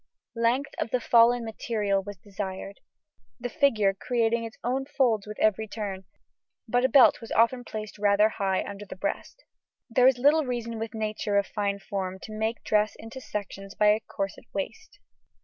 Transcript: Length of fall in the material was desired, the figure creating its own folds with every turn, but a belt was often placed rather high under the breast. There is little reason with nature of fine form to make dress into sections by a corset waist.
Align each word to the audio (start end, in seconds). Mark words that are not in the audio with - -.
Length 0.35 0.71
of 0.79 0.89
fall 1.03 1.31
in 1.31 1.45
the 1.45 1.51
material 1.53 2.01
was 2.01 2.17
desired, 2.17 2.79
the 3.39 3.49
figure 3.49 3.93
creating 3.93 4.43
its 4.43 4.57
own 4.63 4.85
folds 4.87 5.27
with 5.27 5.37
every 5.37 5.67
turn, 5.67 6.05
but 6.67 6.83
a 6.83 6.89
belt 6.89 7.21
was 7.21 7.31
often 7.33 7.63
placed 7.63 7.99
rather 7.99 8.27
high 8.29 8.63
under 8.67 8.83
the 8.87 8.95
breast. 8.95 9.43
There 9.91 10.07
is 10.07 10.17
little 10.17 10.43
reason 10.43 10.79
with 10.79 10.95
nature 10.95 11.37
of 11.37 11.45
fine 11.45 11.77
form 11.77 12.17
to 12.23 12.31
make 12.33 12.63
dress 12.63 12.95
into 12.97 13.21
sections 13.21 13.75
by 13.75 13.89
a 13.89 13.99
corset 13.99 14.45
waist. 14.53 14.97